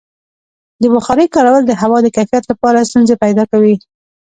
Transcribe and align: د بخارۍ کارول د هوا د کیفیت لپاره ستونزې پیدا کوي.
د 0.81 0.83
بخارۍ 0.93 1.27
کارول 1.35 1.63
د 1.67 1.71
هوا 1.81 1.97
د 2.03 2.07
کیفیت 2.15 2.43
لپاره 2.51 2.87
ستونزې 2.89 3.15
پیدا 3.23 3.43
کوي. 3.51 3.75